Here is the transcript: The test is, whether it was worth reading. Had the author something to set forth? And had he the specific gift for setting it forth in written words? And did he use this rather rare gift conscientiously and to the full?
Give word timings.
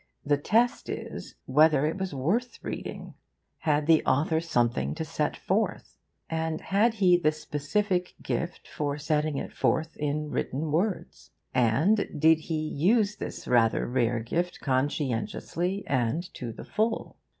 The 0.25 0.35
test 0.39 0.89
is, 0.89 1.35
whether 1.45 1.85
it 1.85 1.95
was 1.95 2.11
worth 2.11 2.57
reading. 2.63 3.13
Had 3.59 3.85
the 3.85 4.03
author 4.03 4.41
something 4.41 4.95
to 4.95 5.05
set 5.05 5.37
forth? 5.37 5.99
And 6.27 6.59
had 6.59 6.95
he 6.95 7.17
the 7.17 7.31
specific 7.31 8.15
gift 8.19 8.67
for 8.67 8.97
setting 8.97 9.37
it 9.37 9.53
forth 9.53 9.95
in 9.97 10.31
written 10.31 10.71
words? 10.71 11.29
And 11.53 12.09
did 12.17 12.39
he 12.39 12.67
use 12.67 13.17
this 13.17 13.47
rather 13.47 13.85
rare 13.87 14.21
gift 14.21 14.59
conscientiously 14.59 15.83
and 15.85 16.23
to 16.33 16.51
the 16.51 16.65
full? 16.65 17.17